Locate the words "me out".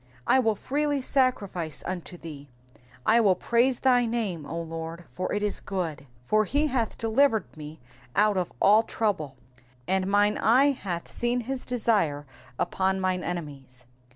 7.55-8.35